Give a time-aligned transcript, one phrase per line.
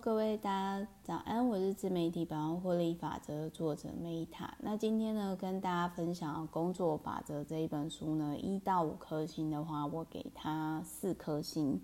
[0.00, 4.48] 各位大家早安，我是自媒体百万获利法则作者 Meta。
[4.60, 11.82] 那今天呢，跟大家分享《工作法则》这一本书呢，一到五颗星的话，我给它四颗星。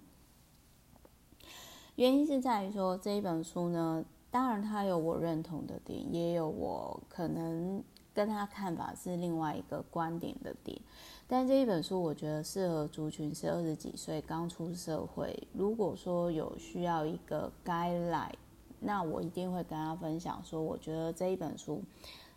[1.97, 10.81] 原因是在于说这一本书呢，当然它有我认同的点，也有我可能跟他看法是另外一个观点的点。
[11.29, 15.37] 但这一本书，我觉得适合族群是二十几岁刚出社会。
[15.53, 18.31] 如果说有需要一个 guideline，
[18.79, 21.83] 那我一定会跟他分享说，我觉得这一本书，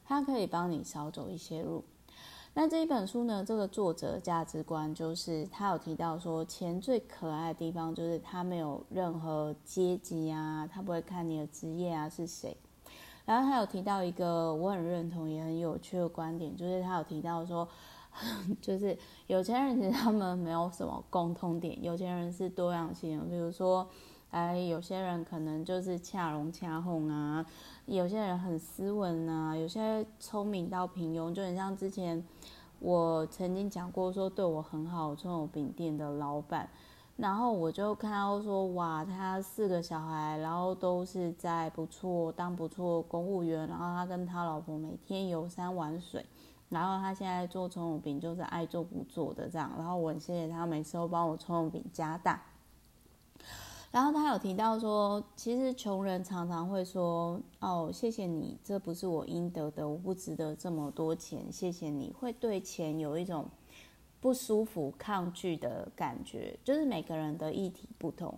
[0.04, 1.84] 它可以帮你少走一些路。
[2.56, 12.58] 那这一本书呢，这个作者价值观就是他有提到说，钱最可爱的地方就是他没有任何阶级啊，他不会看你的职业啊是谁。
[13.24, 17.70] 然后他有提到一个我很认同也很有趣的观点，就是他有提到说。
[18.60, 23.88] 就是有钱人其实他们没有什么共通点，有钱人是多样性，比如说，
[24.32, 27.46] 哎，有些人可能就是恰龙恰哄啊，
[27.86, 32.22] 有些人很斯文啊，有些聪明到平庸，就很像之前
[32.80, 36.70] 我曾经讲过说对我很好葱油饼店的老板，
[37.16, 46.26] 然后我就看到说哇，他四个小孩，然后都是在不错当不错公务员，然后他跟他老婆每天游山玩水。
[46.70, 52.42] 然后他现在做葱油饼就是爱做不做的这样，然后我很谢谢他每次都帮我葱油饼加大。
[53.92, 63.48] 然后他有提到说，其实穷人常常会说：“哦，谢谢你，这不是我应得的，我不值得这么多钱，谢谢你。”会对钱有一种
[64.22, 68.38] 不舒服、抗拒的感觉，就是每个人的议题不同。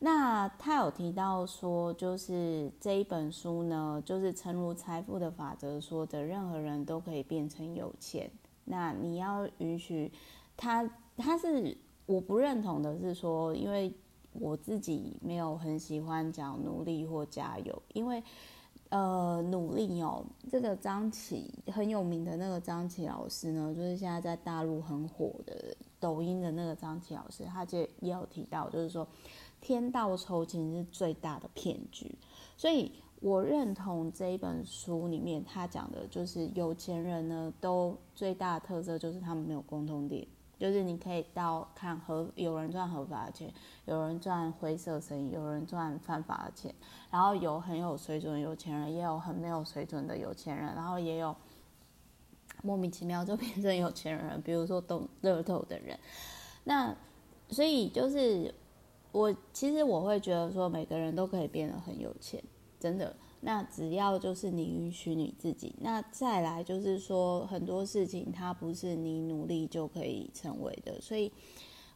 [0.00, 8.30] 那他有提到说，就是这一本书呢，就是诚如财富的法则说的，任何人都可以变成有钱。
[8.64, 10.12] 那你要允许
[10.56, 13.92] 他，他是我不认同的是说，因为
[14.34, 18.22] 我自己没有很喜欢讲努力或加油，因为
[18.90, 29.04] 呃努力哦，这个张琪很有名的那个张琪老师呢，就是现在在大陆很火的抖音的那个张琪老师，他就也有提到，就是说。
[29.60, 32.16] 天道酬勤是最大的骗局，
[32.56, 40.24] 所以我认同这一本书里面他讲的，就是有钱人呢，都最大的特色就是他们没有共同点，
[40.58, 43.52] 就是你可以到看合有人赚合法的钱，
[43.86, 46.72] 有人赚灰色生意，有人赚犯法的钱，
[47.10, 51.34] 然后有很有水准有钱人，也有很没有水准的有钱人，然后也有
[52.62, 55.98] 莫名其妙就变成有钱人，比如说懂乐透的人，
[56.62, 56.94] 那
[57.50, 58.54] 所以就是。
[59.12, 62.42] 我其实我会觉得说，每个人都可以变得很有钱，
[62.78, 63.14] 真的。
[63.40, 65.74] 那只要就是你允许你自己。
[65.80, 71.00] 那再来就是说，很多事情它不是你努力就可以成为的。
[71.00, 71.32] 所以，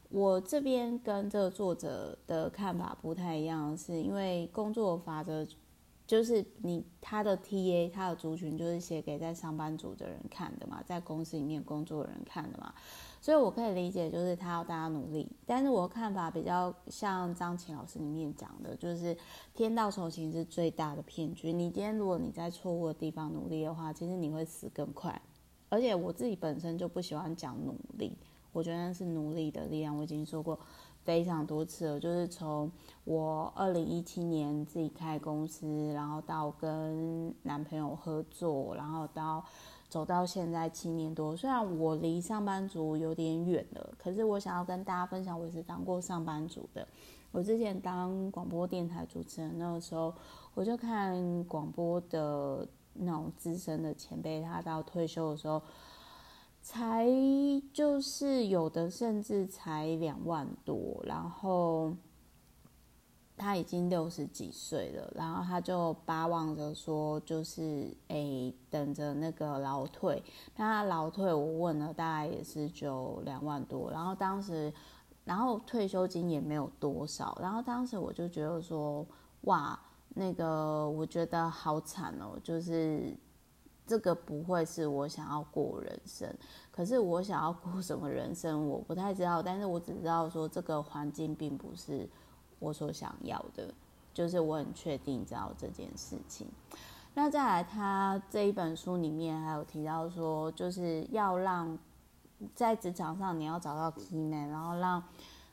[0.09, 5.45] 我这边跟这个作者的看法不太一样，是因为工作法则
[6.07, 12.75] 就是你他的 TA 他的族群就是写给在上班族的人看的嘛，在公司里面工作的人看的嘛。
[13.21, 15.31] 所以，我可以理解，就是他要大家努力。
[15.47, 19.17] 但是，我的看法比较像张琴老师里面讲的，就是
[19.55, 21.53] 天道酬勤是最大的骗局。
[21.53, 25.23] 你今天如果你在错误的地方努力的话，其实你会死更快。
[25.69, 28.19] 而且，我自己本身就不喜欢讲努力，
[28.53, 29.97] 我觉得是努力的力量。
[29.97, 30.59] 我已经说过
[31.05, 32.71] 非常多次了，就是从
[33.05, 39.45] 我二零一七年自己开公司，然后到跟男朋友合作，然后到。
[39.89, 46.89] 走到现在七年多，虽然我离上班族有点远了，可是我想要跟大家分享，我也是当过上班族的。
[47.31, 50.15] 我之前当广播电台主持人，那个时候
[50.55, 55.61] 我就看广播的那种资深的前辈，他到退休的时候，
[56.63, 57.07] 才
[57.73, 61.95] 就是有的甚至才两万多，然后。
[63.35, 70.23] 他已经六十几岁了，然后他就巴望着说，就是哎、欸，等着那个劳退。
[70.55, 73.91] 那他劳退，我问了，大概也是就两万多。
[73.91, 74.73] 然后当时，
[75.25, 77.37] 然后退休金也没有多少。
[77.41, 79.05] 然后当时我就觉得说，
[79.41, 79.77] 哇，
[80.11, 83.17] 那个我觉得好惨哦，就是
[83.87, 86.33] 这个不会是我想要过人生。
[86.71, 89.43] 可是我想要过什么人生，我不太知道。
[89.43, 92.09] 但是我只知道说，这个环境并不是。
[92.65, 93.75] 我所想要的，
[94.15, 96.47] 就是我很确定知道这件事情。
[97.13, 101.77] 那再来，他这一本书里面还有提到说，就是要让
[102.55, 105.03] 在职场上你要找到 key man，然后让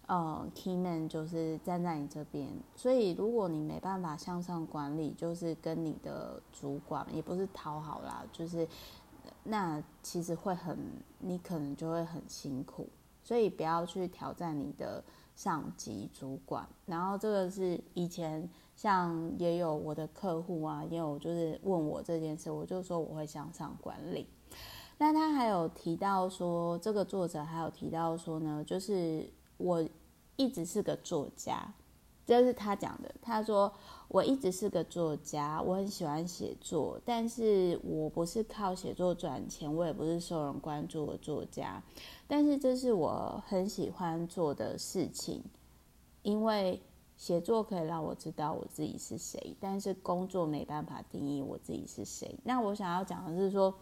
[0.10, 2.50] 呃 key man 就是站在你这边。
[2.76, 8.68] 所以如果你没办法向上管理，就是跟你的主管也不是讨好啦，就是
[9.46, 10.78] 那其实会很，
[11.20, 12.90] 你可能就会很辛苦。
[13.24, 15.02] 所以不要去挑战你的。
[15.36, 16.68] 上级主管。
[16.86, 24.28] 然后这个是以前像也有我的客户啊，也有就是问我这件事，我就说我会向上管理。
[24.98, 29.82] 那他还有提到说，这个作者还有提到说呢，就是我
[30.40, 31.74] 一直是个作家。
[32.26, 33.14] 这是他讲的。
[33.22, 33.74] 他说
[34.08, 41.84] ：“我一直是个作家，我很喜欢写作，但是我不是靠写作赚钱，我也不是受人关注的作家。
[42.28, 45.44] 但是这是我很喜欢做的事情，
[46.22, 46.80] 因为
[47.18, 52.40] 写作可以让我知道我自己是谁，但是工作没办法定义我自己是谁。
[52.44, 53.74] 那我想要讲的是说。”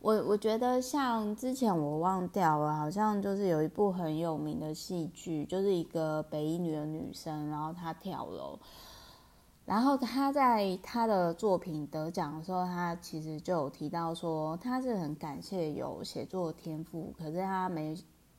[0.00, 8.58] 我我觉得像之前我忘掉了，好像就是有一部很有名的戏剧，就是一个北一女的女生，然后她跳楼，
[9.66, 17.94] 然后她在她的作品得奖的时候，她其实就有提到说，她是很感谢有写作天赋，可是她没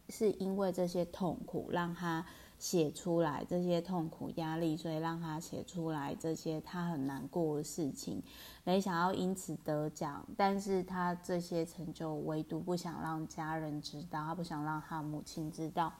[0.10, 2.26] 是因为这些痛苦让她
[2.62, 8.22] 写出来这些痛苦压力，所以让他写出来这些他很难过的事情。
[8.64, 15.92] 没想要因此得奖，但是他这些成就唯独不想让家人知道，他不想让他母亲知道。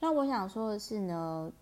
[0.00, 1.52] 那我想说的是呢，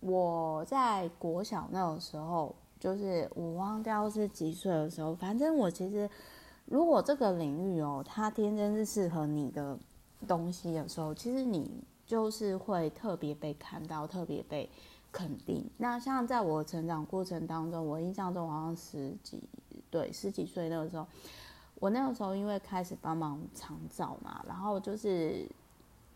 [0.00, 6.10] 我在国小那个时候，就是我忘掉是几岁的时候，反正我其实
[6.66, 9.78] 如果这个领域哦，他天真是适合你的
[10.28, 14.68] 东西的时候，其实你就是会特别被看到，特别被
[15.10, 15.64] 肯定。
[15.78, 19.42] 那像在我成长过程当中，我印象中好像十几。
[19.90, 21.06] 对，十几岁那个时候，
[21.76, 25.48] 我那个时候因为开始帮忙长照嘛，然后就是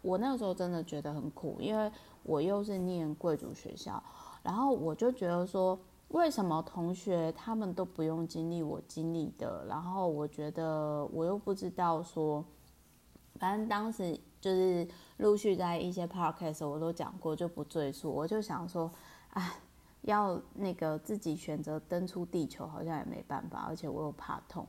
[0.03, 1.91] 我那个时候真的觉得很苦，因为
[2.25, 4.03] 我又是念贵族学校，
[4.43, 5.79] 然后我就觉得说，
[6.09, 12.45] 为什么同学他们都不用经历我经历的，然后我觉得我又不知道说，
[13.39, 14.87] 反正当时就是
[15.19, 18.91] 陆续在一些 podcast 我都讲过，就不赘述，我就想说，
[19.31, 19.53] 哎。
[20.03, 24.65] 要那个自己选择登出地球，好像也没办法，而且我又怕痛。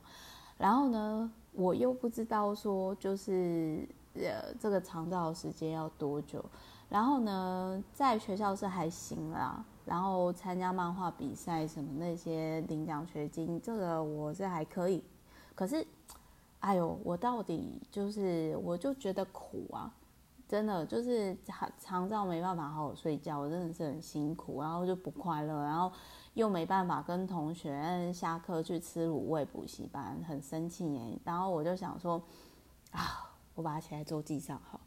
[0.56, 6.44] 然后呢，我又不知道说，就是呃，这个长照时间要多久。
[6.88, 15.04] 然后呢，在学校是还行啦，然后参加漫画比赛什么那些领奖学金，这个我是还可以。
[15.54, 15.86] 可是，
[16.60, 19.92] 哎呦，我到底就是，我就觉得苦啊。
[20.48, 25.92] 真的就是长长照没办法好好睡觉，我真的是很辛苦，然后就不快乐，然后
[26.32, 31.18] 又没办法跟同学下课去吃卤味补习班，很生气耶。
[31.22, 32.22] 然后我就想说，
[32.92, 34.80] 啊，我把它写在周记上好。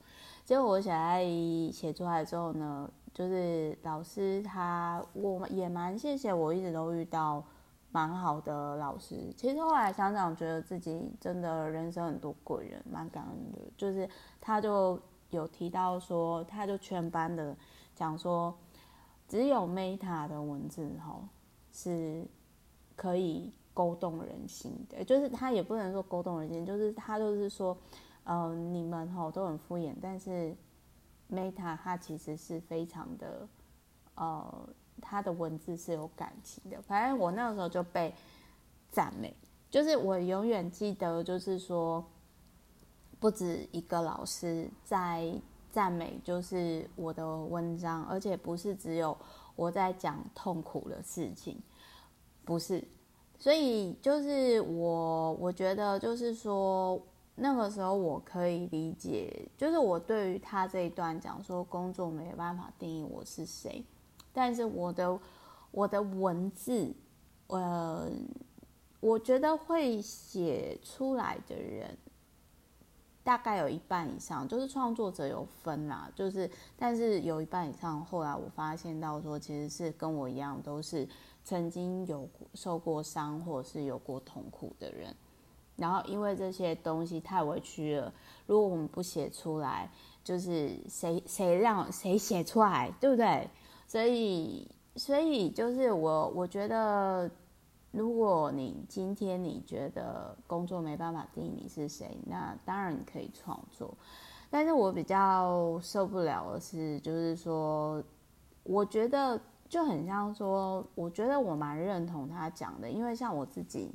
[0.43, 1.23] 结果我写在
[1.71, 7.43] 写出来之后呢，就是老师他我也蛮谢谢，我一直都遇到
[7.91, 9.33] 蛮好的老师。
[9.37, 13.59] 其实后来想想，觉得自己真的人生很多贵人，蛮感恩的。
[13.77, 14.09] 就是
[14.39, 14.99] 他就。
[15.31, 17.55] 有提到说，他就全班的
[17.95, 18.53] 讲说，
[19.29, 21.23] 只有 Meta 的文字吼
[21.71, 22.27] 是
[22.97, 27.77] 可以勾动人心的，就是他也不能说勾动人心，就是他就是说，
[28.25, 30.53] 呃，你们吼都很敷衍，但是
[31.31, 33.47] Meta 他其实是非常的，
[34.15, 34.67] 呃，
[34.99, 36.81] 他的文字是有感情的。
[36.81, 38.11] 反正我那个时候就被
[38.89, 39.31] 赞美，
[39.69, 42.03] 就是我永远记得，就是说。
[43.19, 45.31] 不止一个老师在
[45.71, 49.15] 赞美，就是我的文章，而且不是只有
[49.55, 51.55] 我在讲痛苦的事情，
[52.43, 52.83] 不是，
[53.37, 56.99] 所以就是我，我觉得就是说，
[57.35, 63.85] 那个时候我可以理解，就是我对于他这一段讲说工作没办法定义我是谁，
[64.33, 65.19] 但是我的
[65.71, 66.93] 我的文字，
[67.47, 68.09] 呃，
[68.99, 71.97] 我觉得会写出来的人。
[73.23, 81.07] 大概有一半以上，就是创作者有分啦，就是但是有一半以上，后来我发现到说，其实是跟我一样，都是
[81.43, 85.15] 曾经有受过伤或是有过痛苦的人。
[85.75, 88.11] 然后因为这些东西太委屈了，
[88.47, 89.91] 如果我们不写出来，
[90.23, 93.47] 就是谁谁让谁写出来，对不对？
[93.91, 97.29] 所以所以就是我我觉得。
[97.93, 103.93] 如果你今天你觉得工作没办法定义你是谁，那当然你可以创作。
[104.49, 108.01] 但是我比较受不了的是，就是说，
[108.63, 113.91] 我觉得就很像说，我觉得我蛮认同他讲的，因为像我自己，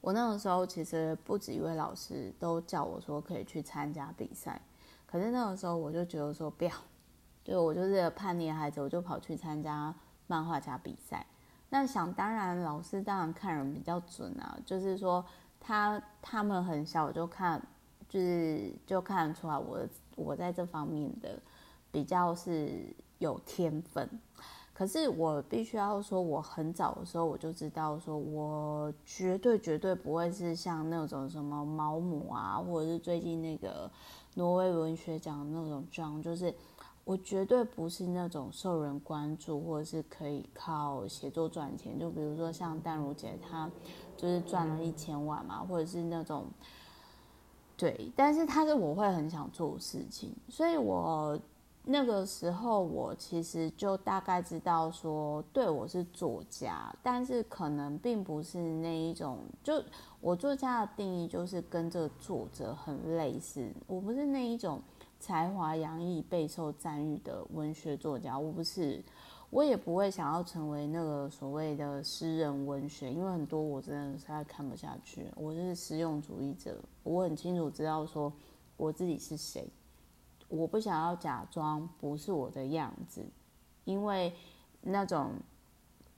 [0.00, 4.62] 我那个时候其实不止一位老师都叫我说可以去参加比赛，
[5.06, 6.70] 可是那个时候我就觉得说不要，
[7.44, 9.94] 对，我就是叛逆的孩子，我就跑去参加
[10.26, 11.24] 漫画家比赛。
[11.68, 15.24] 那想当然，老师当然看人比较准啊，就是说
[15.60, 17.60] 他他们很小就看，
[18.08, 19.80] 就是就看得出来我
[20.16, 21.38] 我在这方面的
[21.92, 22.82] 比较是
[23.18, 24.08] 有天分。
[24.72, 33.88] 可是我必须要说，我很早的时候我就知道，说我绝对绝对不会是像那种什么毛姆啊，或者是最近那个
[34.34, 36.52] 挪威文学奖那种状，就是
[37.04, 41.98] 我绝对不是那种受人关注，或者是可以靠写作赚钱。
[41.98, 43.70] 就比如说像淡如姐，她
[44.16, 46.46] 就是赚了一千万嘛，或者是那种
[47.76, 51.38] 对，但是她是我会很想做的事情，所以我。
[51.86, 59.40] 那个时候，我其实就大概知道说，对，我是作家，但是可能并不是那一种。
[59.62, 59.82] 就
[60.18, 63.70] 我作家的定义，就是跟这个作者很类似。
[63.86, 64.80] 我不是那一种
[65.24, 69.02] 才华洋溢、备受赞誉的文学作家，我不是，
[69.48, 75.26] 我也不会想要成为那个所谓的诗人文学，因为很多我真的实在看不下去。
[75.34, 78.30] 我是实用主义者，我很清楚知道说
[78.76, 79.66] 我自己是谁。
[80.46, 83.24] 我不想要假装不是我的样子，
[83.84, 84.30] 因为
[84.82, 85.30] 那种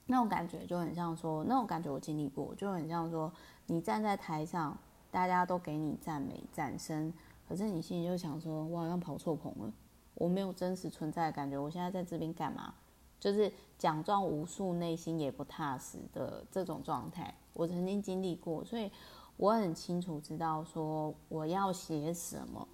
[0.05, 3.31] 那种感觉就很像说，那种感觉我经历过，就很像说，
[3.67, 4.77] 你站在台上，
[5.09, 7.13] 大家都给你赞美、掌声，
[7.47, 9.73] 可是你心里就想说，我好像跑错棚了，
[10.15, 12.73] 我没有真实存在的感觉，我现在在这边干嘛？
[13.19, 18.91] 就是奖状无数，内心也不踏实的这种状态，我曾经经历过，所以
[19.37, 22.67] 我很清楚知道说我要写什么。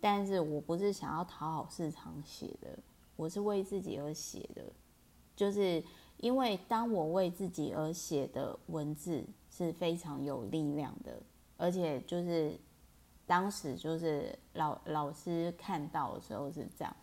[0.00, 2.78] 但是我不是想要讨好市场写的，
[3.16, 4.64] 我是为自己而写的，
[5.36, 5.82] 就是
[6.18, 11.20] 因为当我为自己而写的文字是非常有力量的，
[11.56, 12.56] 而且就是
[13.28, 16.96] 当时就是老老师看到的时候是这样。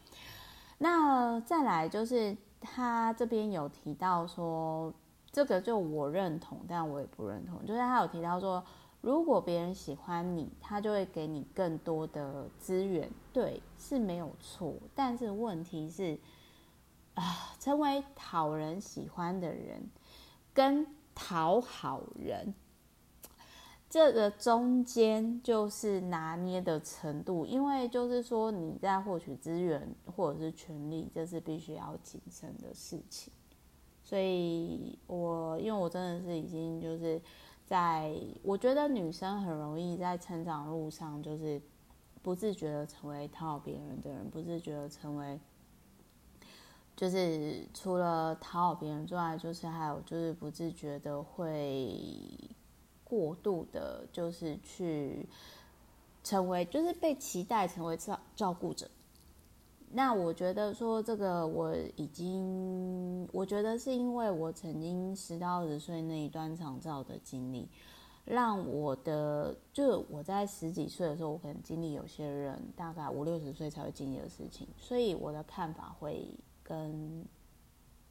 [0.80, 4.94] 那再来就是他这边有提到说，
[5.32, 8.62] 这个就我认同，但我也不认同，就是他有提到说。
[9.02, 14.74] 如果别人喜欢你，他就会给你更多的资源，对，是没有错。
[14.96, 16.18] 但是问题是，
[17.14, 19.92] 啊，成为讨人喜欢的人，
[20.56, 22.56] 跟讨好人，
[23.96, 27.46] 这个中间就是拿捏的程度。
[27.46, 33.32] 因为就是说，你在获取资源或者是权利，这是必须要谨慎的事情。
[34.04, 37.22] 所以我因为我真的是已经就是。
[37.68, 41.60] 在，我觉得女生很容易在成长路上，就是
[42.22, 45.40] 不自觉的成为讨好别人的人，不自觉的成为，
[46.96, 52.00] 就是除了讨好别人之外，就是还有就是不自觉的会
[53.06, 55.26] 过度的，就是去
[56.22, 58.90] 成为，就是被期待成为照照顾者。
[59.92, 67.70] 那我觉得说这个我已经，我觉得是因为我曾经十到二十岁那一段长照的经历，
[68.26, 76.28] 让我的就我在十几岁的时候，我可能经历有些人大概五六十岁才会经历的事情，所以我的看法会
[76.62, 77.24] 跟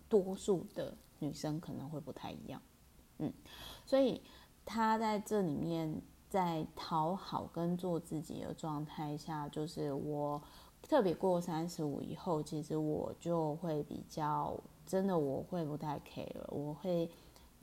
[0.08, 2.62] 多数的女生可能会不太一样，
[3.18, 3.30] 嗯，
[3.84, 4.22] 所以
[4.64, 10.42] 他在这里面在讨好跟做自己的状态下，就是我。
[10.86, 14.54] 特别过三十五以后，其实我就会比较
[14.86, 17.10] 真的，我会不太 care 了，我会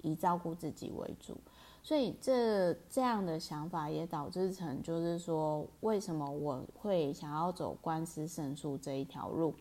[0.01, 1.37] 以照顾自己为主。
[1.83, 9.53] 所以这这样的想法也导致成，就是说，为什么我会想要走官司胜诉这一条路？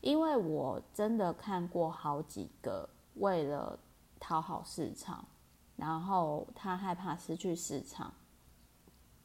[0.00, 3.78] 因为我真的看过好几个为了
[4.18, 5.24] 讨好市场，
[5.78, 8.12] 然后他害怕失去市场，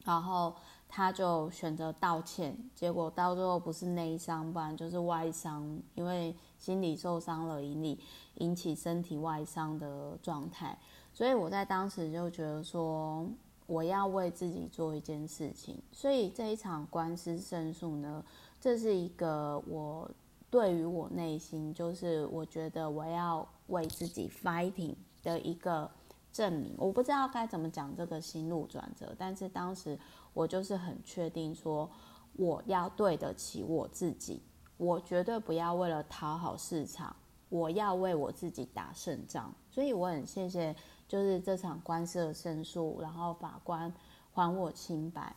[0.04, 0.56] 然后。
[0.86, 7.98] 他就选择道歉，结果到最后不是内伤，不然就是外伤，因为心理受伤了，引起
[8.36, 10.78] 引起身体外伤的状态。
[11.12, 13.28] 所以我在当时就觉得说，
[13.66, 15.82] 我要为自己做一件事情。
[15.90, 18.24] 所以这一场官司胜诉呢，
[18.60, 20.08] 这是一个我
[20.48, 24.94] 对于我内心，就是我觉得我要为自己 fighting
[25.24, 25.90] 的一个
[26.34, 26.74] 证明。
[26.76, 29.98] 我不知道该怎么讲这个心路转折，但是当时。
[30.34, 31.88] 我就是很确定说，
[32.32, 34.42] 我要对得起我自己，
[34.76, 37.14] 我绝对不要为了讨好市场，
[37.50, 39.54] 我要为我自己打胜仗。
[39.70, 40.74] 所以我很谢谢，
[41.06, 43.94] 就是这场官司的胜诉，然后法官
[44.32, 45.36] 还我清白。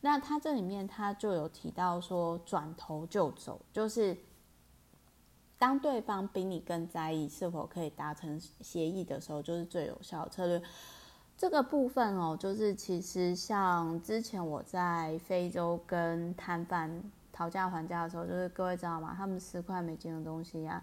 [0.00, 4.16] 那他这里面他就有提到说，转头就走，就是
[5.58, 10.62] 当对方比你更在意是否可以达成协议的时候，就是最有效的策略。
[11.36, 19.14] 这个部分哦，就是其实像之前我在非洲跟摊贩讨价还价的时候，就是各位知道吗？
[19.16, 20.82] 他们十块美金的东西呀，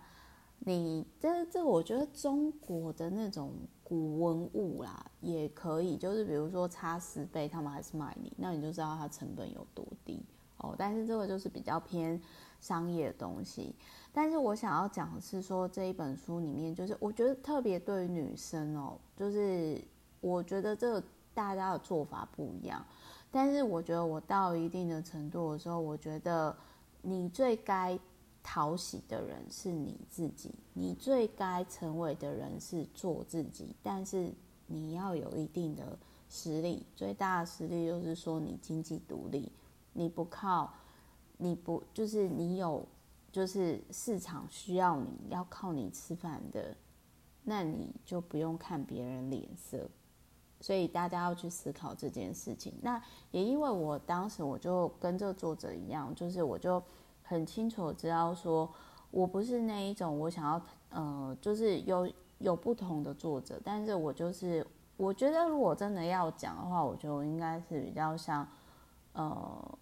[0.60, 3.52] 你这这我觉得中国的那种
[3.84, 10.24] 古文物啦，也可以，就是比如说差十倍，他们还是卖你，那你就知道它成本有多低
[10.58, 10.74] 哦。
[10.78, 12.22] 但是这个就是比较偏
[12.62, 13.76] 商业的东西。
[14.18, 19.78] 但是我想要讲的是说，这一本书里面，就是我觉得特别对于女生哦，就是
[20.22, 21.04] 我觉得这
[21.34, 22.82] 大家的做法不一样。
[23.30, 26.56] 但是我觉得我到一定的程度的时候，我觉得
[27.02, 28.00] 你最该
[28.42, 33.76] 讨喜的人是你自己，你最该成为的人是做自己。
[33.84, 34.32] 但是
[34.66, 39.52] 你要有一定的实力，最大的实力就是说你经济独立，
[39.92, 40.74] 你不靠，
[41.36, 42.88] 你不就是你有。
[43.36, 46.74] 就是市场需要你要靠你吃饭的，
[47.44, 49.90] 那你就不用看别人脸色。
[50.62, 52.74] 所以大家要去思考这件事情。
[52.82, 53.00] 那
[53.32, 56.82] 也因为我当时我就跟这个作者一样，就是我就
[57.24, 58.72] 很清楚知道说，
[59.12, 60.62] 我不是那一种我想要
[60.92, 64.66] 呃，就是有有不同的作者，但是我就是
[64.96, 68.48] 我觉得如果真的要讲的话，我就应该是比较像
[69.12, 69.78] 呃。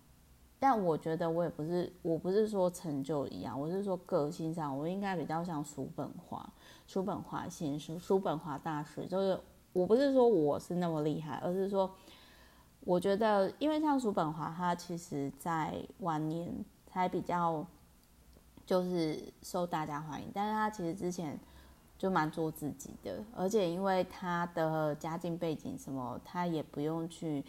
[0.63, 6.53] 但我觉得我也不是，我不是说成就一样，我是说个性上，我应该比较像叔本华，
[6.87, 9.05] 叔本华先生，叔本华大师。
[9.05, 9.37] 就是
[9.73, 11.93] 我不是说我是那么厉害，而是说，
[12.85, 16.49] 我觉得，因为像叔本华，他其实在晚年
[16.87, 17.67] 才比较
[18.65, 21.37] 就是受大家欢迎，但是他其实之前
[21.97, 27.43] 就蛮做自己的，而且因为他的家境背景什么，他也不用去。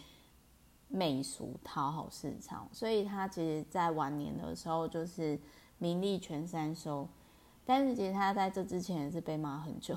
[0.88, 5.38] 媚俗讨好市场，所以他其实，在晚年的时候就是
[5.78, 7.08] 名利全三收。
[7.64, 9.96] 但是其实他在这之前也是被骂很久。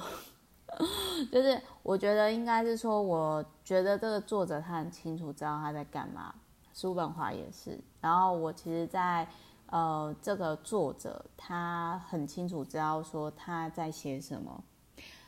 [1.32, 6.34] 就是我觉得应该是说，我觉得这个作者他很清楚知道他在干嘛，
[6.74, 7.80] 叔本华也是。
[8.02, 9.32] 然后我其实在，在
[9.68, 14.64] 呃这个作者他很清楚知道说他在写什么。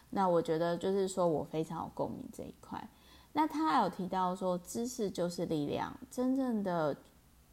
[0.10, 2.90] 那我觉得就是说我非常有共鸣这一块。
[3.42, 5.98] 那他有提到说，知识就是力量。
[6.12, 6.94] 真正的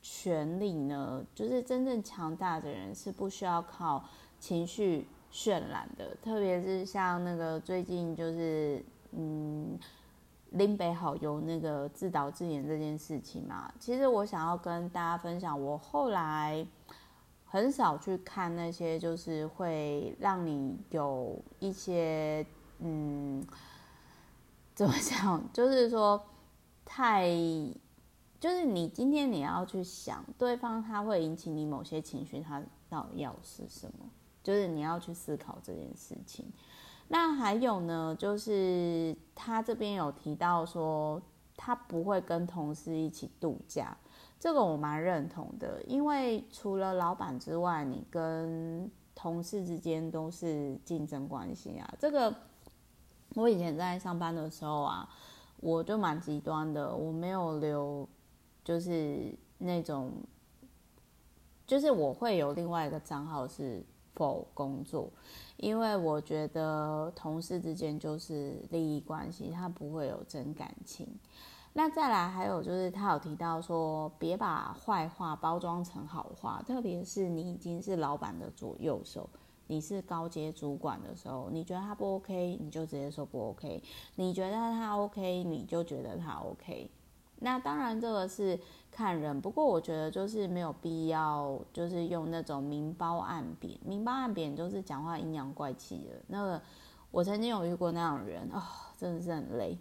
[0.03, 4.05] 权力呢，就是真正强大的人是不需要靠
[4.41, 6.13] 情绪渲染的。
[6.21, 9.79] 特别是像那个最近就是，嗯，
[10.51, 13.73] 林北好友那个自导自演这件事情嘛。
[13.79, 16.67] 其实我想要跟大家分享，我后来
[17.45, 22.45] 很少去看那些，就是会让你有一些，
[22.81, 23.47] 嗯。
[24.77, 25.43] 怎么讲？
[25.55, 26.23] 就是说，
[26.85, 27.31] 太，
[28.39, 34.11] 就是你今天你要去想对方，他会引起你某些情绪，他到底要是什么？
[34.43, 36.45] 就是你要去思考这件事情。
[37.09, 41.23] 那还有呢，就是他这边有提到说，
[41.57, 43.97] 他不会跟同事一起度假，
[44.39, 52.35] 这个我蛮认同的，因为除了老板之外，你跟同事之间都是竞争关系啊，这个。
[53.37, 55.07] 我以前在上班的时候啊，
[55.61, 58.09] 我就蛮极端的，我没有留，
[58.65, 60.11] 就是那种，
[61.67, 63.85] 就是我会有另外一个账号是
[64.17, 65.11] for 工作，
[65.59, 71.07] 因为我觉得同事之间就是利益关系，他不会有真感情。
[71.75, 79.29] 那再来还有就是他有提到说，别把坏话包装成好话，特别是你已经是老板的左右手。
[79.69, 83.83] 你是高阶主管的时候，你觉得他不 OK，你就直接说不 OK；
[84.15, 86.91] 你觉得他 OK，你就觉得他 OK。
[87.41, 88.59] 那当然这个是
[88.91, 93.79] 看人，不过我觉得就是没有必要，就是用那种明褒暗贬。
[93.85, 96.23] 明褒暗贬就是讲话阴阳怪气的。
[96.29, 96.63] 那个
[97.11, 98.63] 我曾经有遇过那样的人，哦，
[98.97, 99.77] 真的是很累。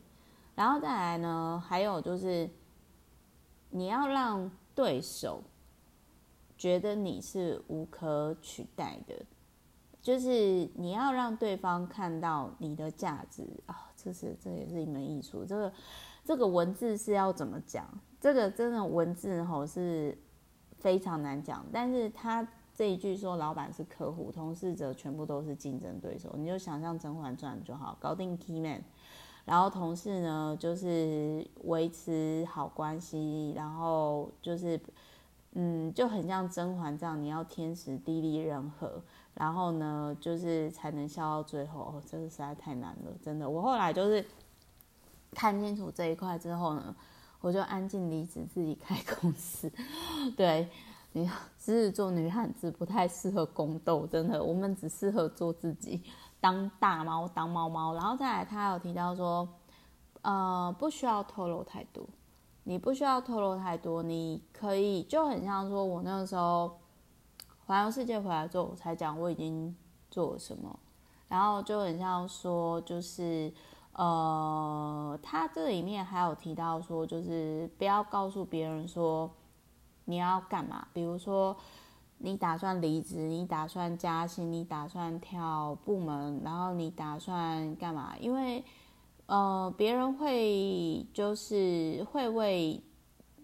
[0.54, 2.50] 然后再来呢，还有就是
[3.70, 5.42] 你要让对手
[6.58, 9.16] 觉得你是无可取代的。
[10.06, 15.44] 就是你要让对方看到你的价值啊、这是这也是一门艺术。
[15.44, 15.74] 这个
[16.24, 17.84] 这个文字是要怎么讲？
[18.22, 20.16] 这个真的文字吼是
[20.78, 21.66] 非常难讲。
[21.74, 26.36] 但是他这一句说，老板是客户，同事者全部都是竞争对手。
[26.38, 28.84] 你就想象《甄嬛传》就好，搞定 key man，
[29.44, 34.80] 然后同事呢就是维持好关系，然后就是
[35.54, 39.02] 嗯就很像甄嬛这样，你要天时地利人和。
[39.36, 41.82] 然后呢，就是才能笑到最后。
[41.82, 43.50] 哦，这个实在太难了，真的。
[43.50, 44.26] 我后来就是
[45.32, 46.96] 看清楚这一块之后呢，
[47.42, 49.70] 我就安静离职，自己开公司。
[50.38, 50.70] 对，
[51.12, 51.28] 你
[51.60, 56.02] 狮子座女汉子不太适合宫斗，真的，我们只适合做自己，
[56.40, 57.94] 当大猫，当猫猫。
[57.94, 59.46] 然后再来，他有提到说，
[60.22, 62.08] 呃，不需要透露太多，
[62.64, 66.78] 你不需要透露太多，你可以就很像说我那个时候。
[67.66, 69.76] 环游世界回来之后，我才讲我已经
[70.12, 70.80] 做了什么，
[71.28, 73.52] 然后就很像说，就是
[73.94, 79.30] 呃，他这里面还有提到说，就是不要告诉别人说
[80.06, 81.58] 你要干嘛，比如说
[82.20, 88.16] 你打算离职，你打算加薪，你打算跳部门，然后你打算干嘛？
[88.20, 88.64] 因为
[89.26, 92.80] 呃，别人会就是会为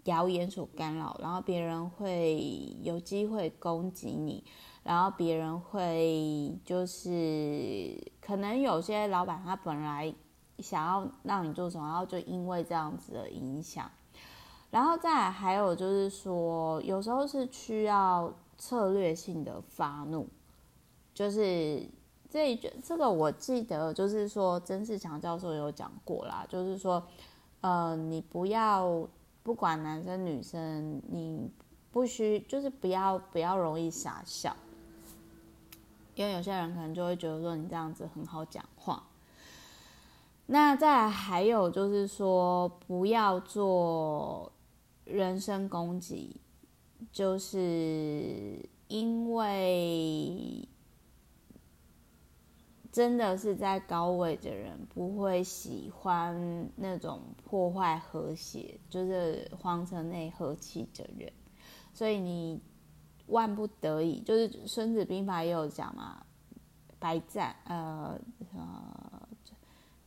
[0.05, 4.43] 谣言所干扰，然后别人会有机会攻击你，
[4.83, 10.13] 然后别人会就是可能有些老板他本来
[10.59, 13.89] 想要让你做什么，然后就因为这样子的影响，
[14.69, 20.27] 然后再来还有就是说，有时候是需要策略性的发怒，
[21.13, 21.87] 就是。
[22.33, 27.05] 这一句，这个我记得，就是说曾仕强教授有讲过啦，就是说，
[27.59, 29.05] 呃，你不要
[29.43, 31.49] 不管男生女生，你
[31.91, 34.56] 不需就是不要不要容易傻笑，
[36.15, 39.04] 因为有些人可能就会觉得说你这样子很好讲话。
[40.47, 44.51] 那再还有就是说，不要做
[45.06, 46.36] 人身攻击，
[47.12, 50.67] 就是因为。
[52.91, 61.32] 真的是在高位的人不会喜欢那种破坏和谐，就是皇城内和气的人，
[61.93, 62.62] 所以你
[63.27, 66.21] 万不得已，就是《孙子兵法》也有讲嘛，
[66.99, 68.19] 百战呃
[68.54, 69.27] 呃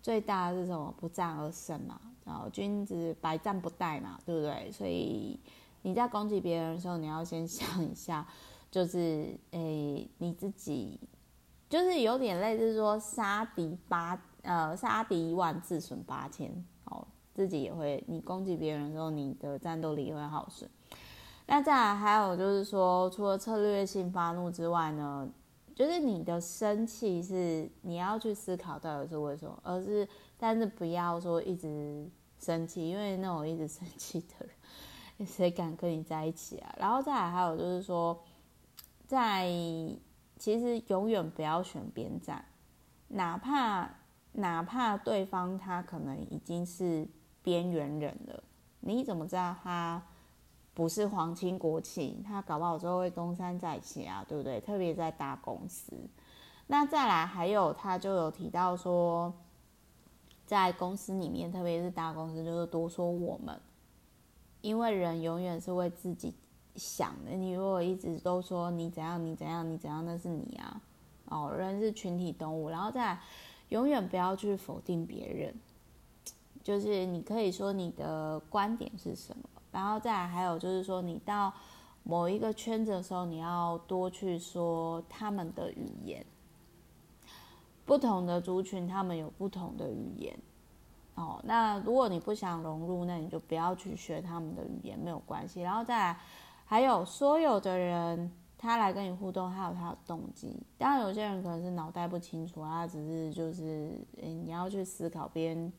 [0.03, 0.95] 最大的是什么？
[0.99, 4.71] 不战而胜嘛，然后君子百战不殆嘛，对不对？
[4.71, 5.41] 所以
[5.81, 8.29] 你在攻击别人的时候，你要先想一下，
[8.71, 11.01] 就是诶你自己。
[11.75, 16.49] 就是有点类似说杀敌八呃杀敌一万自损八千
[16.85, 20.71] 哦，自己也会你攻击别人的时候，你的战斗力也会耗损。
[21.47, 25.29] 那再来还有就是说，除了策略性发怒之外呢，
[25.75, 30.09] 就是你的生气是你要去思考到底是为什么，而是
[30.39, 32.09] 但是不要说一直
[32.39, 34.47] 生气，因为那种一直生气的
[35.19, 36.73] 人，谁敢跟你在一起啊？
[36.79, 38.23] 然后再来还有就是说，
[39.09, 39.51] 在。
[40.45, 42.45] 其实永远不要选边站，
[43.09, 43.89] 哪怕
[44.33, 47.09] 哪怕对方他可能已经是
[47.43, 48.45] 边缘人了，
[48.81, 50.03] 你怎么知道他
[50.75, 52.23] 不是皇亲国戚？
[52.23, 54.61] 他搞不好之后会东山再起啊，对不对？
[54.61, 55.97] 特别在大公司。
[56.67, 59.33] 那再来还有，他就有提到说，
[60.45, 63.59] 在公司里面，特别是大公司，就是多说我们，
[64.61, 66.35] 因为人永远是为自己。
[66.77, 70.81] 想的，你如果一直都说你怎样，你怎样，你怎样，那是你啊。
[71.27, 73.21] 哦，人是群体动物，然后再来
[73.71, 75.55] 永远不要去否定别人，
[76.63, 81.51] 就是你可以说你的观点是什么，然后再来还有就是说，你到
[82.03, 86.25] 某一个圈子的时候，你要多去说他们的语言。
[87.87, 90.39] 不同的族群，他们有不同的语言。
[91.15, 95.63] 哦，那如果你不想融入，那你就不要去学他们的语言，没有关系。
[95.63, 96.21] 然后再来。
[96.65, 100.61] 还有所有的人，他来跟你互动，他有他的动机。
[100.79, 105.73] 当然，有些人可能是脑袋不清楚，他只是就是，你要去思考别人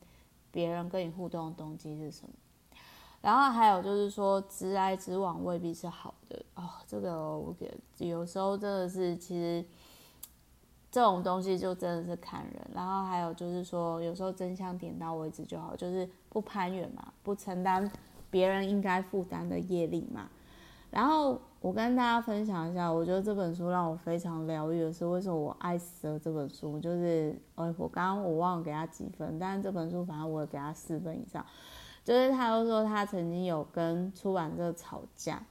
[0.51, 2.33] 别人跟你互动的动机是什么。
[3.21, 6.69] 然后还有就是说，直来直往未必是好的哦。
[6.85, 7.65] 这个我觉
[7.97, 9.65] 得有时候真的是，其实
[10.91, 12.67] 这种东西就真的是看人。
[12.71, 17.91] 然后还有就是说，有时候真相点到为止就好，就是不攀援嘛，不承担
[18.29, 20.29] 别人应该负担的业力嘛。
[20.95, 26.79] 然后我跟大家分享一下，我觉得这本书让我非常疗愈的是，为什么我爱死了这本书？
[26.79, 31.45] 就是，哎我刚刚我忘了给他几分，但是这本书反正我也给他四分以上。
[32.05, 35.43] 就是他都说他曾经有跟出版社吵架，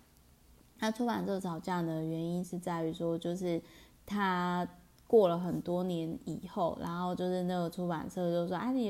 [0.79, 3.61] 他出版社吵架的原因是在于说，就是
[4.07, 4.67] 他
[5.07, 8.89] 过了很多年以后，然后就是那个出版社就说，哎你，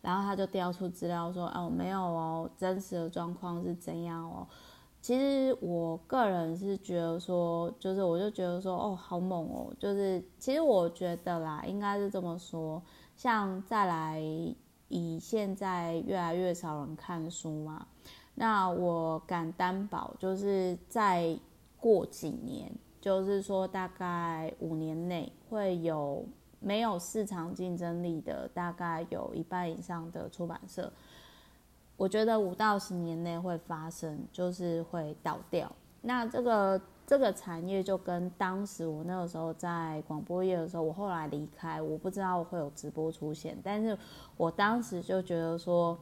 [0.00, 4.48] 然后他就调出资料说，哦没有哦，真实的状况是怎样哦。
[5.02, 9.74] 其实我个人是觉得说，就是我就觉得说，哦，好猛哦！
[9.76, 12.80] 就是其实我觉得啦，应该是这么说。
[13.16, 14.22] 像再来
[14.86, 17.84] 以现在越来越少人看书嘛，
[18.36, 21.36] 那我敢担保，就是再
[21.80, 26.24] 过几年，就是说大概五年内会有
[26.60, 30.92] 没有市场竞争力的，大概有一半以上的出版社。
[31.96, 35.70] 我觉得五到十年内会发生，就是会倒掉。
[36.00, 43.96] 那这个这个产业就跟当时我那个时候在广播业的时候，我后来离开，我不知道会有直播出现，但是
[44.36, 45.96] 我当时就觉得说，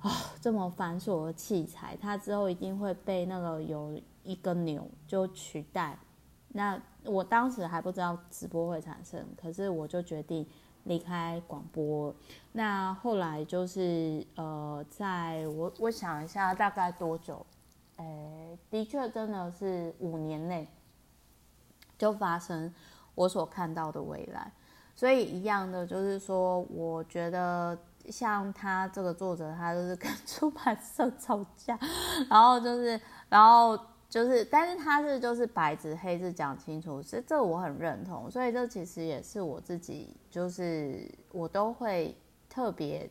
[0.00, 5.96] 啊、这么繁琐的器材，它之后一定会被那个有一个钮就取代。
[6.48, 10.44] 那我当时还不知道直播会产生，可是我就决定。
[10.84, 12.14] 离开广播，
[12.58, 17.46] 那后来就是呃，在我我想一下大概多久，
[17.98, 20.66] 诶，的确真的是五年内
[21.96, 22.74] 就发生
[23.14, 24.50] 我所看到的未来。
[24.96, 27.78] 所以一样的就是说，我觉得
[28.10, 31.78] 像他这个作者，他就是跟 出版社吵架，
[32.28, 33.78] 然后就是，然后。
[34.10, 42.16] 就是，但是他是就是白纸黑字讲清楚，是这我很认同，所以这其实也是我自己，就是我都会
[42.48, 43.10] 特别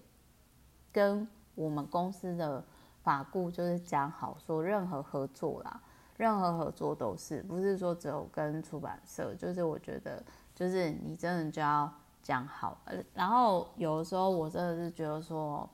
[0.91, 2.63] 跟我们公司的
[3.02, 5.80] 法顾就是讲好，说任何合作啦，
[6.15, 10.23] 任何合作都是，不是说只有跟出版社，就是我觉得
[10.54, 12.78] 就是你真的就要讲好，
[13.13, 15.69] 然后有的时候我真的是觉得说，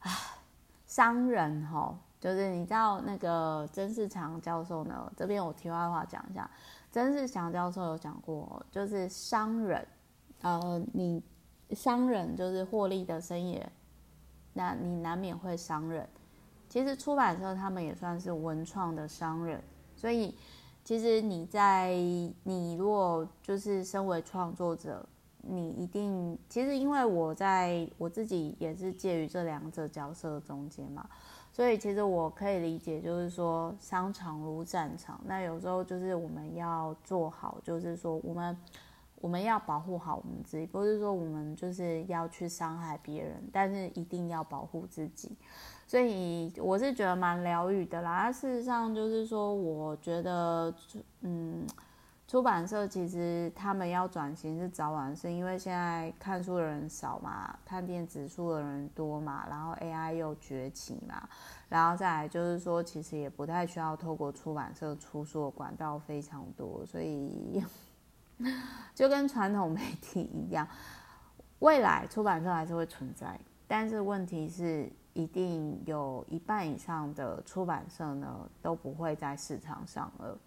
[0.00, 0.10] 啊，
[0.86, 1.94] 商人齁。
[2.18, 5.12] 就是你知道那个曾仕强教授呢？
[5.14, 6.50] 这边我题外话讲一下，
[6.90, 9.86] 曾仕强教授有讲过，就是商人，
[10.40, 11.22] 呃，你
[11.70, 13.62] 商人就是获利的生意，
[14.52, 16.08] 那你难免会伤人。
[16.68, 19.62] 其实出版社他们也算是文创的商人，
[19.94, 20.34] 所以
[20.84, 21.92] 其实你在
[22.42, 25.06] 你如果就是身为创作者，
[25.42, 31.08] 你一定其实因为我在我自己也是介于这两者角色中间嘛。
[31.52, 38.54] 所以其实我可以理解，就是说商场如战场，那有时候就是我们要做好，就是说我们
[39.20, 45.36] 我们要保护好我们自己，不是说我们就是要去伤害别人，但是一定要保护自己。
[45.86, 48.30] 所以我是觉得蛮疗愈的啦。
[48.30, 50.74] 事实上就是说，我觉得
[51.20, 51.66] 嗯。
[52.28, 61.28] 出版社其实他们要转型是早晚，是因为现在看书的人少嘛，看电子书的人多嘛，然后 AI 又崛起嘛，
[61.68, 67.62] 然后再来就是说，其实也不太需要透过出版社出书的管道非常多，所以
[68.94, 70.66] 就跟传统媒体一样，
[71.58, 80.38] 未来出版社还是会存在，但是问题是，一定有一半以上的出版社呢都不会在市场上了。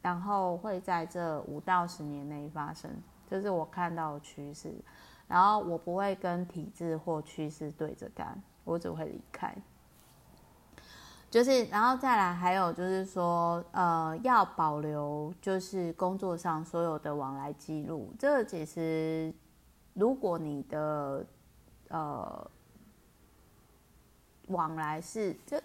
[0.00, 2.90] 然后会在这五到十年内发生，
[3.30, 4.74] 这是我看到的趋势。
[5.28, 9.54] 然后我不会跟体制或趋势对着干，我只会离开。
[11.32, 18.12] 就是，然后再来，还有就是说，呃，要保留就是工作上所有的往来记录。
[18.18, 19.32] 这个其实，
[19.94, 21.24] 如果你的
[21.88, 22.50] 呃
[24.48, 25.62] 往来是这。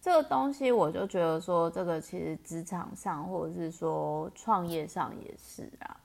[0.00, 5.96] 这个东西我就觉得说，这个其实职场上或者是说创业上也是啊。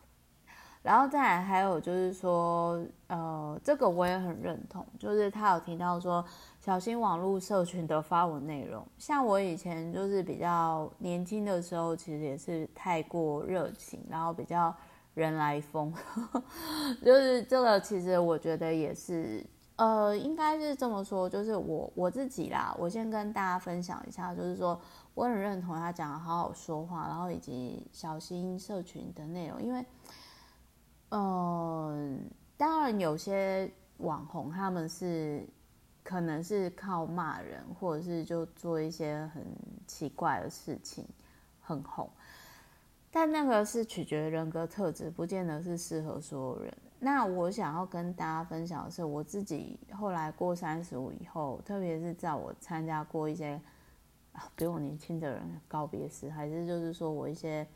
[0.82, 6.26] 然后再来还有就是说，呃，这个我也很认同，就是他有提到说，
[6.64, 8.88] 小心网络社群的发文内容。
[8.98, 14.74] 像我以前就是比较年轻的时候，其实也是太过热情，然后比较
[15.14, 15.94] 人来疯，
[17.04, 19.46] 就是这个其实我觉得也是。
[19.76, 24.80] 呃，应该是这么说，就是我我自己啦，我先跟大家分享一下，就是说
[25.16, 29.86] 我很认同他讲的好好说话，然后以及小心社群的内容，因为，
[31.10, 32.18] 嗯、呃，
[32.56, 35.46] 当然有些网红他们是
[36.04, 39.44] 可能是靠骂人，或者是就做一些很
[39.88, 41.08] 奇怪的事情
[41.62, 42.10] 很红，
[43.10, 46.74] 但那个是取决人格特质，不见得是适合所有人。
[47.00, 53.60] 那我想要跟大家分享的是，我自己后来过三十五以后，特别是在我参加过一些
[54.32, 57.68] 啊比我年轻的人告别式，还是就是说我一些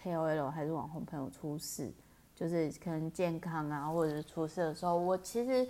[0.00, 1.92] KOL 还是网红朋友出事，
[2.34, 5.68] 就是可能健康啊或者是出事的时候，我其实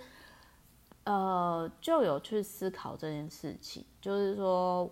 [1.05, 4.87] 呃就有去思考这件事情，就是说，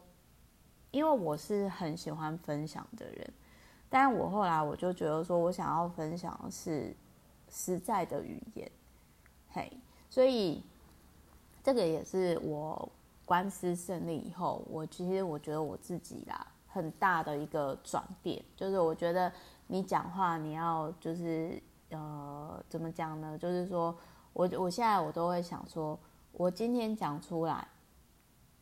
[0.89, 3.33] 因为我是很喜欢分享的人，
[3.89, 6.95] 但我后来我就觉得说我想要分享的是。
[7.55, 8.71] 实在的语言，
[9.51, 9.71] 嘿，
[10.09, 10.63] 所以
[11.61, 12.89] 这个也是我
[13.25, 19.31] 官司胜利以后，我其实我觉得我自己啦，很大的一个转变，就是我觉得
[19.67, 23.37] 你讲话你要就是呃怎么讲呢？
[23.37, 23.95] 就是说
[24.33, 25.97] 我我现在我都会想说，
[26.31, 27.67] 我今天讲出来，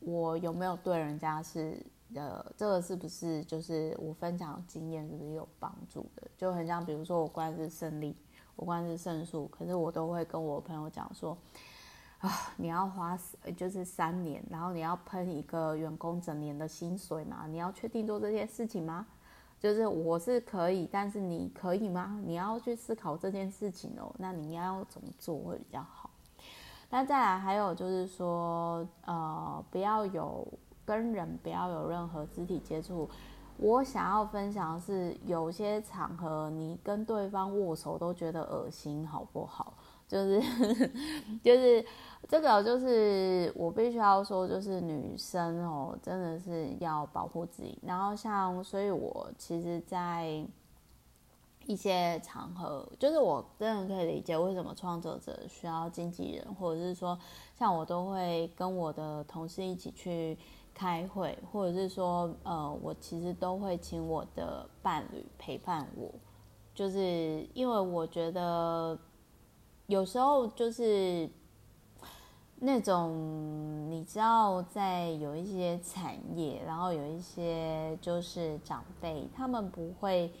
[0.00, 6.22] 我有没有对人家是呃这个是不是就是我分享经验是不是有帮助的？
[6.36, 8.16] 就很像比如说我官司胜利。
[8.54, 11.36] 我关是胜诉，可是我都会跟我朋友讲说，
[12.18, 13.18] 啊，你要花
[13.56, 17.46] 就是三年，然后你要喷一个员工整年的薪水嘛？
[17.46, 19.06] 你要确定做这件事情吗？
[19.62, 22.20] 就是我是可以，但是你可以吗？
[22.24, 24.12] 你要去思考这件事情哦。
[24.18, 26.10] 那你要怎么做会比较好？
[26.90, 30.46] 那再来还有就是说，呃，不要有
[30.84, 33.08] 跟人不要有任何肢体接触。
[33.56, 39.74] 我想要分享的是，有些场合你跟对方握手都觉得恶心，好不好？
[40.12, 40.40] 就是
[41.42, 41.82] 就是
[42.28, 47.78] 这个就是我必须要说，就是女生哦，真的是要保护自己。
[47.82, 50.46] 然后像，所以我其实，在
[51.66, 57.18] 一些场合，就是我真的可以理解为什么创作者需要经纪人，或者是说，
[57.54, 60.36] 像我都会跟我的同事一起去
[60.74, 66.10] 开会，或者是说，呃，我其实都会请我的伴侣陪伴我，
[66.74, 68.98] 就是因为我觉得
[69.92, 71.28] 有时候就是
[72.60, 80.32] 那种你知道，在有一些产业，然后有一些就是长辈，他们不会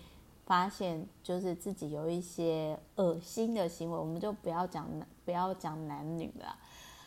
[0.46, 4.88] 发现就是自己有一些恶心的行为，我们就不要讲
[5.26, 6.56] 不要讲男女了。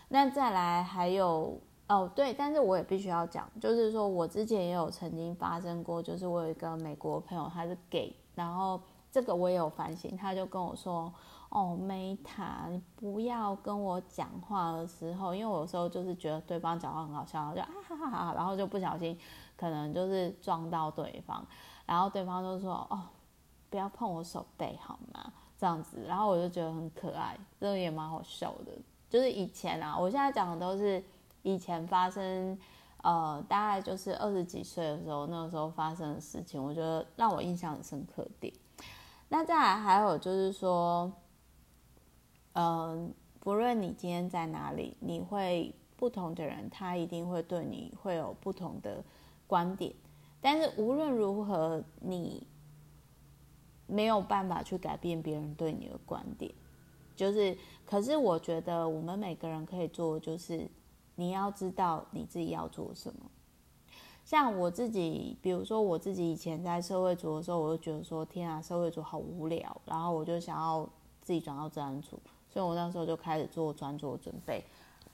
[0.10, 1.60] 那再来还有。
[1.88, 8.82] 哦，对，但是我也必须要讲，就是说我之前也有曾经发生过，就是我有一个美国朋友，他是 gay，然后
[9.12, 11.14] 这个我也有反省，他就跟我说，
[11.50, 19.18] 哦，Meta，你不要跟我讲话的时候，因为我有时候就是觉得对方讲话很好笑，然后就啊哈哈哈，然后就不小心
[19.56, 21.46] 可能就是撞到对方，
[21.86, 23.02] 然后对方就说，哦，
[23.70, 25.34] 不要碰我手背好吗？
[25.58, 28.72] 这样子，然后我就觉得很可爱，这个也蛮好笑的，
[29.10, 31.04] 就是以前啊，我现在讲的都是。
[31.48, 32.58] 以前发生，
[33.04, 38.52] 呃，大概就是二十几岁的时候，那个时候发生的事情，我觉得让我印象很深刻点。
[39.30, 41.12] 那再来还有就是说，
[42.56, 43.08] 呃，
[43.40, 49.04] 不论你今天在哪里，你会不同的人，他一定会对你会有不同的
[49.48, 49.94] 观点。
[50.42, 52.46] 但是无论如何，你
[53.88, 56.52] 没有办法去改变别人对你的观点。
[57.16, 60.70] 就是，可是我觉得我们每个人可以做就是。
[61.18, 63.32] 你要知道你自己要做什么。
[64.26, 70.86] 像我自己，比如说我自己以前在社会组的时候，我就觉得说，天啊，社会组好无聊，然后我就想要
[71.22, 72.20] 自己转到自然组，
[72.56, 74.64] 所以我那时候就开始做专做准备。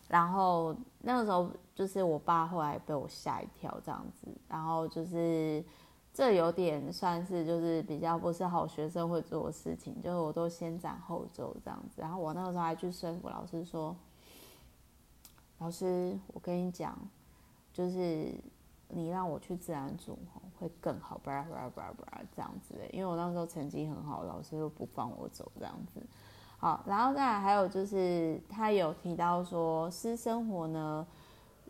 [0.08, 5.66] 然后那个时候就是我爸后来被我吓一跳这样子，然后就是
[6.14, 12.00] 这有点算是就是比较不是好学生会做的事情，就是我都先斩后奏这样子。
[12.00, 13.96] 然后我那个时候还去说服老师说。
[15.58, 16.98] 老师，我跟你讲，
[17.72, 18.34] 就是
[18.88, 20.18] 你让我去自然组
[20.60, 26.02] 会更好，巴拉巴拉巴拉巴拉这样子的，因为我那时候成绩很好，老师又不放我走这样子。
[26.62, 31.06] 好，然后再来还有就是他有提到说，私生活呢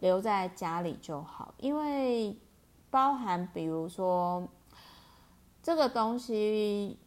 [0.01, 2.38] 留在家里就好，因为
[2.89, 4.47] 包含比如说
[5.63, 6.99] 这个东西。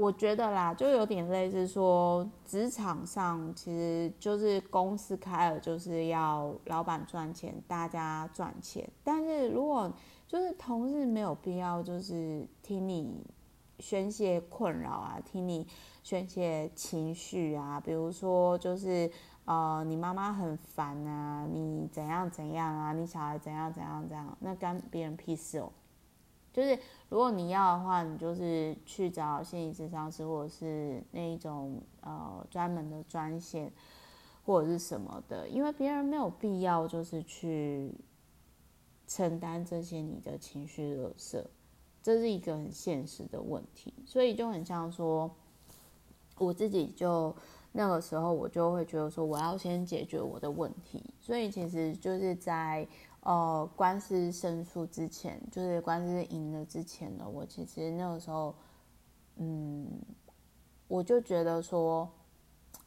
[0.00, 8.88] 我觉得啦，就有点类似说，职场上其实就是公司开了，就是要老板赚钱，大家赚钱。
[9.02, 9.92] 但是如果
[10.28, 13.26] 就是同事没有必要，就是听你
[13.78, 15.66] 宣泄困扰啊，听你
[16.02, 19.10] 宣泄情绪啊，比如说就是
[19.44, 25.72] 呃，你妈妈很烦啊，你怎样怎样啊，你小孩怎样怎样怎样，那干别人屁事哦。
[26.52, 26.76] 就是
[27.08, 33.70] 如果你要的话，你就是去找心理咨商师，或者是那一种呃专门的专线，
[34.44, 37.94] 或者是什么的，因为别人没有必要就是去
[39.06, 41.44] 承担这些你的情绪垃圾，
[42.02, 45.30] 这是一个很现实的问题，所以就很像说，
[46.38, 47.34] 我自己就
[47.72, 52.86] 那个时候我就会觉得说，我要先解决我的问题，所以其实就是在。
[53.22, 58.54] 呃，官司胜诉之前，就是官司赢了之前呢，我其实那个时候，
[59.36, 59.86] 嗯，
[60.86, 62.08] 我就觉得说，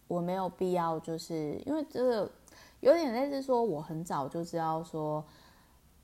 [0.08, 2.32] 我没有必要，就是因为这个
[2.80, 5.24] 有点类似说，我很早就知道说，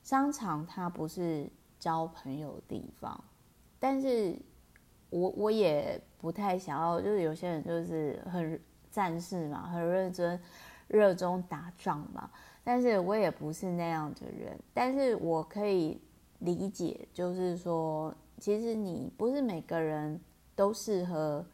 [0.03, 3.23] 商场它不是交朋友的地方，
[3.79, 4.35] 但是
[5.09, 8.59] 我我也不太想要，就是有些人就是很
[8.91, 10.39] 战士嘛，很认真，
[10.87, 12.29] 热衷打仗嘛。
[12.63, 16.01] 但是我也不是那样的人，但是我可以
[16.39, 20.19] 理解，就是说，其实你不是每个人
[20.53, 21.45] 都适合，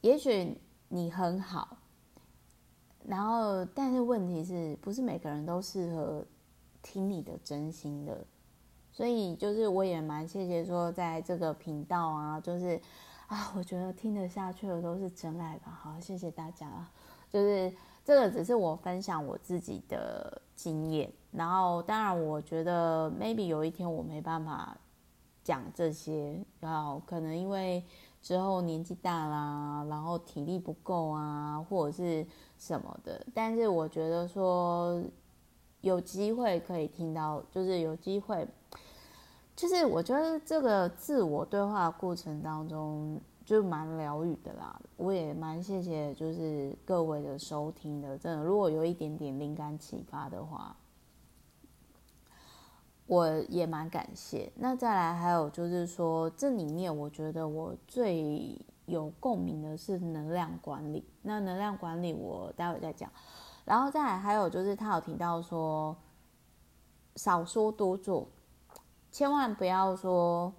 [0.00, 0.56] 也许
[0.88, 1.76] 你很好，
[3.06, 6.26] 然后，但是问题是不是每个人都适合
[6.82, 8.26] 听你的真心的？
[8.92, 12.80] 所以，就是我也蛮谢谢说，在这个频道啊，就是
[13.26, 15.78] 啊，我觉得听得下去的都是真爱吧。
[15.82, 16.68] 好，谢谢大家，
[17.30, 17.72] 就是。
[18.04, 24.76] 这个只是我分享我自己的经验，然后当然我觉得 maybe 有一天我没办法
[25.44, 27.84] 讲这些，然后可能因为
[28.20, 32.26] 之后年纪大啦，然后体力不够啊，或者是
[32.58, 33.24] 什么的。
[33.32, 35.00] 但是我觉得说
[35.82, 38.48] 有机会可以听到，就是有机会，
[39.54, 44.80] 就是我觉得这个自我对话过程当中，就蛮疗愈的啦。
[44.96, 50.76] 我也蛮谢谢，就是各位的收听的，真的，如果有一点点灵感启发的话，
[53.06, 54.50] 我也蛮感谢。
[54.54, 58.56] 那再来还有就是说，这里面我觉得我最
[58.86, 61.04] 有共鸣的是能量管理。
[61.22, 63.10] 那能量管理我待会再讲。
[63.64, 65.96] 然后再来还有就是他有提到说，
[67.16, 68.28] 少说多做，
[69.10, 70.52] 千万不要说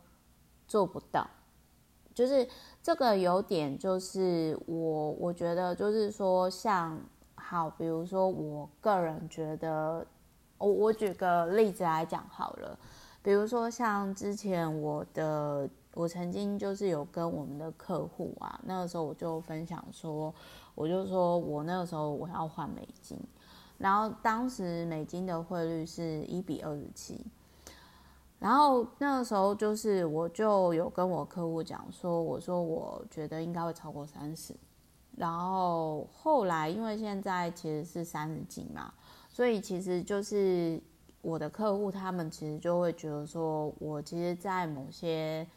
[0.67, 1.27] 做不到。
[2.13, 2.47] 就是
[2.81, 6.99] 这个有点就是我我觉得就是说像
[7.35, 10.05] 好，比如说我个人觉得，
[10.57, 12.77] 我我举个例子来讲好了，
[13.21, 15.69] 比如说像之前我的。
[15.95, 20.33] 我曾经就是有跟我们的客户啊，那个时候我就分享说，
[20.75, 23.17] 我就说我那个时候我要换美金，
[23.77, 27.25] 然后当时美金的汇率是一比二十七，
[28.39, 34.55] 然后那个时候就是我就有跟我客户讲说，我说我觉得应该会超过三十，
[35.15, 38.93] 然后后来因为现在其实是三十几嘛，
[39.29, 40.81] 所以其实就是
[41.21, 45.47] 我的客户他们其实就会觉得说我其实，在某些。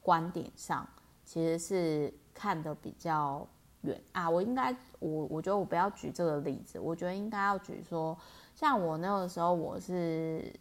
[0.00, 0.88] 观点上
[1.22, 3.46] 其实是看得比较
[3.82, 8.16] 远啊，我应该我我觉得我不要举这个例子，我觉得应该要举说，
[8.54, 10.52] 像我那个时候我是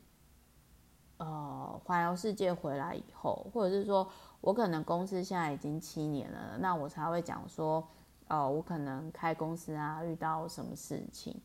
[1.17, 4.07] 呃环游世界回来以后，或者是说
[4.41, 7.83] 我可能公司现在已经七年了，那我才会讲说，
[8.27, 11.35] 呃，我可能开公司啊遇到什么事情。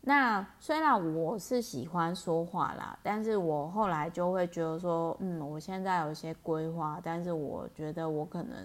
[0.00, 8.56] 那虽然我是喜欢说话啦，但是我后来就会觉得说，嗯，我现在有一些规划，但是我觉得我可能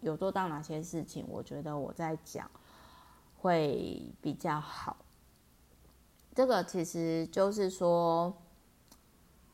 [0.00, 2.50] 有做到哪些事情，我觉得我在讲
[3.38, 4.96] 会比较好。
[6.34, 8.32] 这个其实就是说，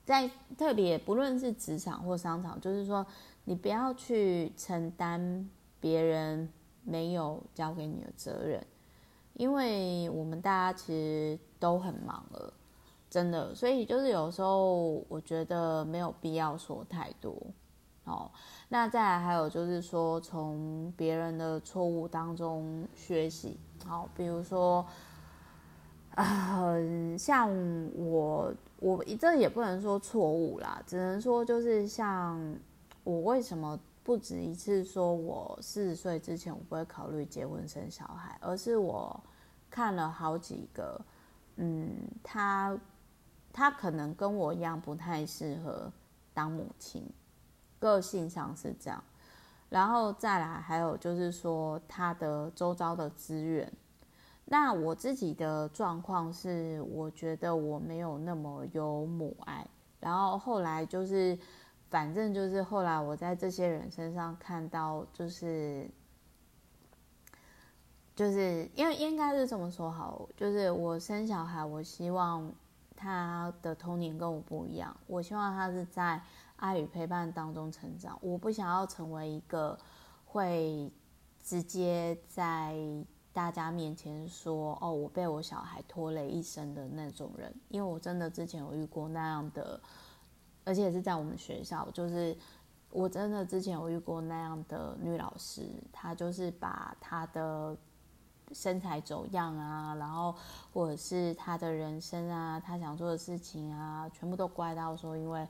[0.05, 3.07] 在特别不论是职场或商场，就是说
[3.45, 5.49] 你不要去承担
[5.81, 6.49] 别人
[6.83, 8.65] 没有交给你的责任。
[9.33, 12.53] 因为我们大家其实都很忙了，
[13.11, 17.35] 真的，所以就是有时候我觉得没有必要说太多。
[18.05, 18.31] 哦，
[18.69, 23.59] 那再来还有就是说，从别人的错误当中学习。
[23.87, 24.87] 好，比如说，
[26.15, 27.51] 呃，像
[27.95, 32.39] 我，我这也不能说错误啦，只能说就是像
[33.03, 33.79] 我为什么。
[34.05, 39.19] 不止一次说，我四十岁之前我不会考虑结婚生小孩，而是我
[39.71, 41.01] 看了好几个，
[41.57, 41.91] 嗯，
[42.23, 42.79] 他
[43.51, 45.91] 他可能跟我一样不太适合
[46.35, 47.03] 当母亲，
[47.85, 49.05] 个性上是这样，
[49.69, 53.71] 然后再来还有就是说他的周遭的资源，
[54.47, 59.67] 那我自己的状况是，我觉得我没有那么有母爱，
[60.01, 61.39] 然后后来就是。
[61.91, 65.89] 反正就是后来我在这些人身上看到，就是
[68.17, 72.53] 就是因为应该是这么说好，就是我生小孩，我希望
[72.97, 76.21] 他的童年跟我不一样，我希望他是在
[76.57, 79.79] 爱与陪伴当中成长，我不想要成为一个
[80.25, 80.93] 会
[81.43, 82.77] 直接在
[83.33, 89.81] 大家面前说哦，我被我小孩拖累一生的那种人，因为我真的之前有遇过那样的。
[90.67, 92.35] 而且是在我们学校，就是
[92.89, 97.77] 我真的之前有遇过那样的女老师，她就是把她的
[98.51, 100.35] 身材走样啊，然后
[100.73, 105.47] 或者是她的人生啊，她想做的事情啊，全部都怪到说，因为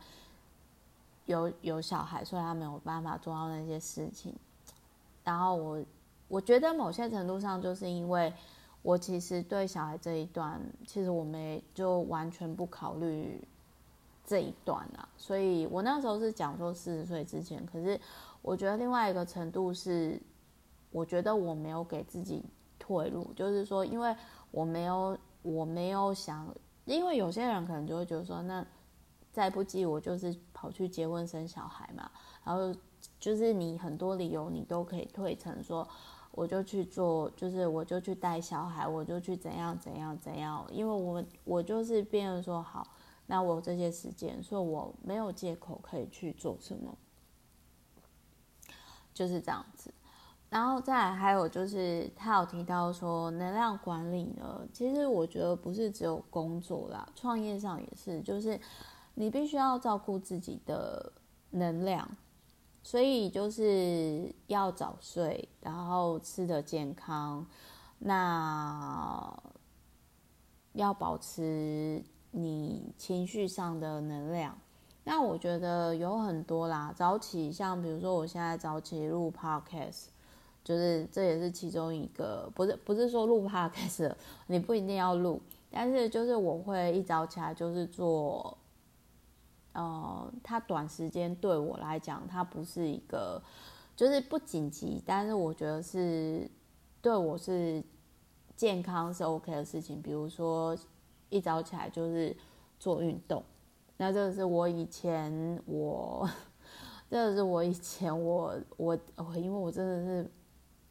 [1.27, 4.35] 有有小孩，所以他没有办法做到那些事情。
[5.23, 5.85] 然后我
[6.29, 8.33] 我觉得某些程度上，就是因为
[8.83, 13.47] 我其实对小孩这一段，其实我没就完全不考虑。
[14.27, 18.01] 这一段啊，所以我那时候是讲说四十岁之前，可是
[18.41, 20.19] 我觉得另外一个程度是，
[20.91, 22.43] 我觉得我没有给自己
[22.79, 24.17] 退路，就是说，因为
[24.51, 26.49] 我没有，我没有想，
[26.87, 28.65] 因为有些人可能就会觉得说，那
[29.31, 30.35] 再不济我就是
[30.71, 32.11] 去结婚生小孩嘛，
[32.45, 32.75] 然后
[33.19, 35.87] 就是你很多理由你都可以退成说，
[36.31, 42.87] 我就去做，就是我就去带小孩，我就去怎样怎样怎样，因为我我就是变成说好。
[43.27, 46.95] 那我这些时间，所以我没有借口可以去做什么，
[49.15, 49.91] 就是这样子。
[50.51, 58.61] 然后再还有就是，他有提到说能量管理呢，其实我觉得不是只有工作啦，创业上也是，就是
[59.15, 61.13] 你必须要照顾自己的
[61.51, 62.09] 能量，
[62.83, 67.47] 所以就是要早睡，然后吃得健康，
[67.99, 69.35] 那
[70.73, 72.03] 要保持。
[72.37, 74.59] 你情绪上的能量，
[75.05, 80.07] 那我觉得有很多啦，早起像比如说我现在早起录 podcast，
[80.65, 84.13] 就是这也是其中一个，不是不是说录 podcast
[84.49, 85.41] 你不一定要录，
[85.71, 88.59] 但是就是我会一早起来就是做，
[89.75, 93.43] 呃，它短时间对我来讲它不是一个，
[93.95, 96.51] 就是不紧急，但是我觉得是
[97.03, 97.85] 对我是
[98.57, 100.77] 健康是 OK 的事情，比如说
[101.29, 102.35] 一早起来就是
[102.79, 103.43] 做运动。
[103.97, 106.29] 那这个是我以前我，
[107.11, 110.31] 这个是我以前我我我，因为我真的是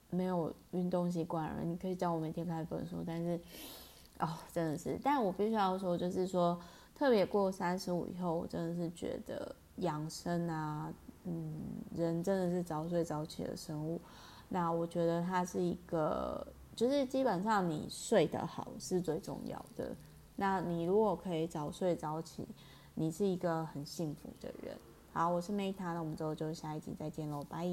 [0.10, 1.64] 没有运动习惯了。
[1.64, 3.40] 你可以叫我每天看一本书，但是
[4.20, 6.58] 哦，真的是，但我必须要说，就是说，
[7.04, 10.90] 特别过三十五以后，我真的是觉得养生啊，
[11.26, 11.54] 嗯，
[11.94, 14.00] 人真的是早睡早起的生物。
[14.48, 19.94] 那我觉得它是一个，就是基本上你睡得好是最重要的。
[20.38, 22.48] 那你如果可以早睡早起，
[22.94, 24.78] 你是一个很幸福的人。
[25.12, 27.68] 好，我是 Meta，那我们之后就下一集再见喽，拜。